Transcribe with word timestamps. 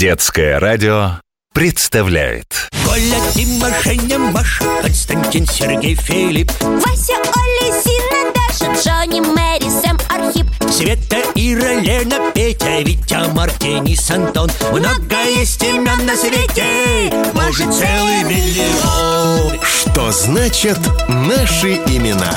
Детское 0.00 0.58
радио 0.58 1.20
представляет. 1.52 2.70
Коля, 2.86 3.20
Дима, 3.34 3.68
Женя, 3.84 4.18
Маша, 4.18 4.64
Константин, 4.80 5.46
Сергей, 5.46 5.94
Филипп, 5.94 6.50
Вася, 6.62 7.12
Оля, 7.18 7.82
Зина, 7.82 8.32
Даша, 8.34 8.72
Джонни, 8.80 9.20
Мэри, 9.20 9.68
Сэм, 9.68 9.98
Архип. 10.08 10.46
Света, 10.72 11.18
Ира, 11.34 11.74
Лена, 11.74 12.32
Петя, 12.34 12.80
Витя, 12.80 13.30
Марк, 13.34 13.58
Денис, 13.58 14.10
Антон 14.10 14.50
Много 14.72 15.22
есть 15.36 15.62
имен 15.62 16.06
на 16.06 16.16
свете, 16.16 17.12
может 17.34 17.70
целый 17.70 18.24
миллион. 18.24 19.60
Что 19.62 20.12
значит 20.12 20.78
наши 21.08 21.74
имена? 21.74 22.32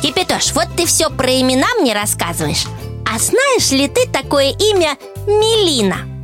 Кипятош, 0.00 0.52
вот 0.52 0.68
ты 0.76 0.86
все 0.86 1.10
про 1.10 1.28
имена 1.28 1.66
мне 1.80 1.92
рассказываешь. 1.92 2.66
А 3.04 3.18
знаешь 3.18 3.72
ли 3.72 3.88
ты 3.88 4.06
такое 4.08 4.52
имя 4.52 4.96
Мелина? 5.26 6.15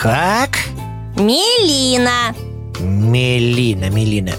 Как? 0.00 0.58
Мелина. 1.16 2.34
Мелина, 2.80 3.88
Мелина. 3.90 4.32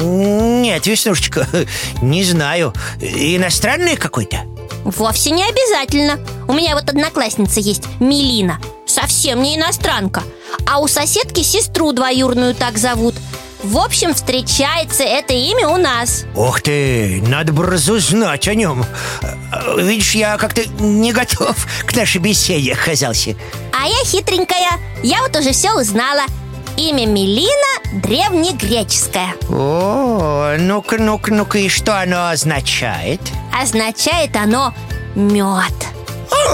Нет, 0.00 0.86
Веснушечка, 0.86 1.46
не 2.02 2.24
знаю. 2.24 2.74
Иностранный 3.00 3.96
какой-то? 3.96 4.42
Вовсе 4.84 5.30
не 5.30 5.44
обязательно. 5.44 6.20
У 6.46 6.52
меня 6.52 6.74
вот 6.74 6.88
одноклассница 6.88 7.60
есть 7.60 7.84
Мелина. 8.00 8.58
Совсем 8.86 9.42
не 9.42 9.56
иностранка. 9.56 10.22
А 10.70 10.78
у 10.78 10.88
соседки 10.88 11.42
сестру 11.42 11.92
двоюрную 11.92 12.54
так 12.54 12.76
зовут. 12.76 13.14
В 13.62 13.78
общем, 13.78 14.12
встречается 14.12 15.04
это 15.04 15.32
имя 15.32 15.68
у 15.68 15.78
нас. 15.78 16.26
Ух 16.34 16.60
ты, 16.60 17.22
надо 17.26 17.52
бы 17.54 17.64
разузнать 17.64 18.46
о 18.46 18.54
нем. 18.54 18.84
Видишь, 19.78 20.14
я 20.14 20.36
как-то 20.36 20.66
не 20.78 21.12
готов 21.12 21.56
к 21.86 21.96
нашей 21.96 22.20
беседе 22.20 22.74
оказался 22.74 23.36
А 23.84 23.86
я 23.86 24.02
хитренькая. 24.02 24.80
Я 25.02 25.20
вот 25.20 25.36
уже 25.36 25.52
все 25.52 25.70
узнала. 25.74 26.22
Имя 26.78 27.04
Мелина 27.04 28.00
древнегреческое. 28.02 29.34
О, 29.50 30.56
ну-ка, 30.58 30.96
ну-ка, 30.96 31.30
ну-ка, 31.30 31.58
и 31.58 31.68
что 31.68 32.00
оно 32.00 32.30
означает? 32.30 33.20
Означает 33.52 34.34
оно 34.36 34.72
мед 35.14 35.74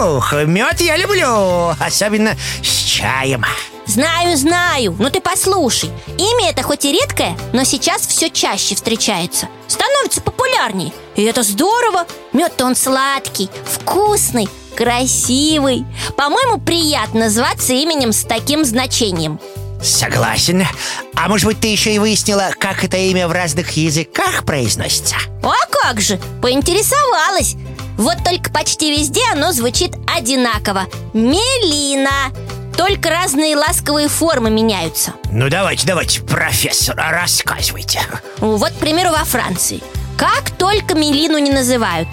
Ух, 0.03 0.33
мед 0.45 0.81
я 0.81 0.97
люблю, 0.97 1.69
особенно 1.79 2.37
с 2.65 2.67
чаем. 2.67 3.45
Знаю, 3.87 4.37
знаю, 4.37 4.97
но 4.99 5.09
ты 5.09 5.21
послушай. 5.21 5.91
Имя 6.19 6.51
это 6.51 6.65
хоть 6.65 6.85
и 6.85 6.93
редкое, 6.93 7.37
но 7.53 7.63
сейчас 7.63 8.09
все 8.09 8.29
чаще 8.29 8.75
встречается. 8.75 9.47
Становится 9.69 10.21
популярней. 10.21 10.93
И 11.15 11.23
это 11.23 11.45
здорово. 11.45 12.07
Мед-то 12.33 12.65
он 12.65 12.75
сладкий, 12.75 13.49
вкусный, 13.65 14.49
красивый. 14.81 15.85
По-моему, 16.17 16.59
приятно 16.59 17.29
зваться 17.29 17.75
именем 17.75 18.13
с 18.13 18.25
таким 18.25 18.65
значением. 18.65 19.39
Согласен. 19.83 20.67
А 21.15 21.29
может 21.29 21.45
быть, 21.45 21.61
ты 21.61 21.69
еще 21.69 21.95
и 21.95 21.99
выяснила, 21.99 22.51
как 22.59 22.83
это 22.83 22.97
имя 22.97 23.29
в 23.29 23.33
разных 23.33 23.73
языках 23.73 24.45
произносится? 24.47 25.17
А 25.43 25.67
как 25.71 26.01
же, 26.01 26.19
поинтересовалась. 26.41 27.57
Вот 27.99 28.17
только 28.25 28.51
почти 28.51 28.97
везде 28.97 29.21
оно 29.31 29.53
звучит 29.53 29.93
одинаково. 30.07 30.87
Мелина. 31.13 32.33
Только 32.75 33.11
разные 33.11 33.57
ласковые 33.57 34.09
формы 34.09 34.49
меняются. 34.49 35.13
Ну, 35.31 35.51
давайте, 35.51 35.87
давайте, 35.87 36.23
профессор, 36.23 36.97
рассказывайте. 36.97 38.01
Вот, 38.39 38.71
к 38.71 38.77
примеру, 38.77 39.11
во 39.11 39.25
Франции. 39.25 39.83
Как 40.17 40.51
только 40.57 40.95
Мелину 40.95 41.37
не 41.37 41.51
называют. 41.51 42.09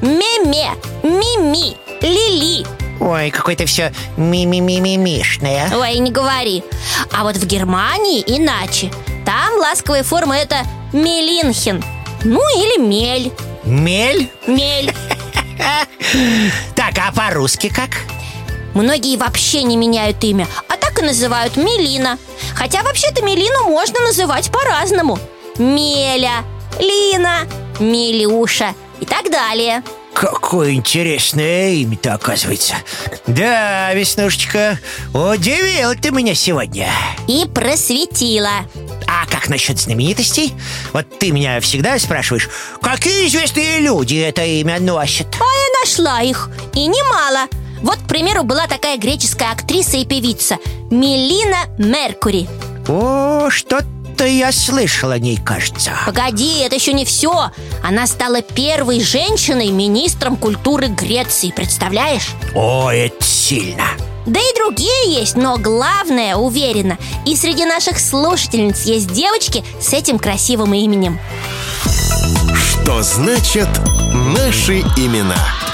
Меме, 0.00 0.70
Мими, 1.02 1.76
Лили. 2.00 2.66
Ой, 3.00 3.30
какое-то 3.30 3.66
все 3.66 3.92
ми-ми-ми-ми-мишное. 4.16 5.70
Ой, 5.74 5.98
не 5.98 6.10
говори. 6.10 6.62
А 7.12 7.24
вот 7.24 7.36
в 7.36 7.46
Германии 7.46 8.22
иначе. 8.26 8.90
Там 9.24 9.58
ласковая 9.58 10.02
форма 10.02 10.36
это 10.36 10.62
Мелинхен. 10.92 11.82
Ну 12.24 12.40
или 12.56 12.80
Мель. 12.80 13.32
Мель? 13.64 14.30
Мель. 14.46 14.92
Так, 16.74 16.94
а 16.98 17.12
по-русски 17.12 17.68
как? 17.68 17.90
Многие 18.74 19.16
вообще 19.16 19.62
не 19.62 19.76
меняют 19.76 20.22
имя 20.22 20.46
А 20.68 20.76
так 20.76 20.98
и 21.00 21.02
называют 21.02 21.56
Мелина. 21.56 22.18
Хотя 22.54 22.82
вообще-то 22.82 23.22
Мелину 23.24 23.70
можно 23.70 24.00
называть 24.00 24.50
по-разному. 24.50 25.18
Меля, 25.58 26.44
Лина, 26.78 27.46
Милюша 27.80 28.74
и 29.00 29.06
так 29.06 29.30
далее 29.30 29.82
Какое 30.16 30.72
интересное 30.72 31.72
имя-то 31.72 32.14
оказывается. 32.14 32.74
Да, 33.26 33.92
Веснушечка, 33.92 34.80
удивил 35.12 35.94
ты 35.94 36.10
меня 36.10 36.34
сегодня. 36.34 36.88
И 37.28 37.44
просветила. 37.46 38.64
А 39.06 39.26
как 39.30 39.50
насчет 39.50 39.78
знаменитостей? 39.78 40.54
Вот 40.94 41.18
ты 41.18 41.32
меня 41.32 41.60
всегда 41.60 41.98
спрашиваешь 41.98 42.48
Какие 42.80 43.28
известные 43.28 43.80
люди 43.80 44.16
это 44.16 44.42
имя 44.42 44.80
носят? 44.80 45.26
А 45.34 45.44
я 45.44 45.80
нашла 45.84 46.22
их, 46.22 46.48
и 46.72 46.86
немало. 46.86 47.46
Вот, 47.82 47.98
к 47.98 48.08
примеру, 48.08 48.42
была 48.42 48.66
такая 48.66 48.96
греческая 48.96 49.52
актриса 49.52 49.98
и 49.98 50.06
певица 50.06 50.56
Мелина 50.90 51.66
Меркури. 51.76 52.48
О, 52.88 53.50
что-то 54.16 54.30
я 54.30 54.50
слышал 54.50 55.10
о 55.10 55.18
ней, 55.18 55.36
кажется 55.36 55.90
Погоди, 56.06 56.60
это 56.60 56.74
еще 56.74 56.94
не 56.94 57.04
все 57.04 57.50
Она 57.84 58.06
стала 58.06 58.40
первой 58.40 59.02
женщиной 59.02 59.68
министром 59.68 60.36
культуры 60.36 60.86
Греции, 60.88 61.52
представляешь? 61.54 62.30
О, 62.54 62.90
это 62.90 63.22
сильно 63.22 63.84
Да 64.24 64.40
и 64.40 64.56
другие 64.56 65.12
есть, 65.20 65.36
но 65.36 65.58
главное, 65.58 66.36
уверена 66.36 66.96
И 67.26 67.36
среди 67.36 67.66
наших 67.66 68.00
слушательниц 68.00 68.84
есть 68.84 69.12
девочки 69.12 69.62
с 69.80 69.92
этим 69.92 70.18
красивым 70.18 70.72
именем 70.72 71.18
Что 72.54 73.02
значит 73.02 73.68
наши 74.34 74.80
имена? 74.96 75.65